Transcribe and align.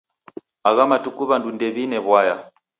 Agha 0.69 0.83
matuku 0.91 1.21
w'andu 1.29 1.49
ndew'ine 1.55 1.97
w'uaya. 2.05 2.35